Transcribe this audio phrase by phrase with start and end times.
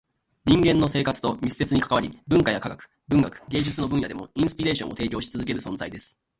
[0.45, 6.19] 人間の生活と密接に関わり、文化や科学、文学、芸術の分野でもインスピレーションを提供し続ける存在です。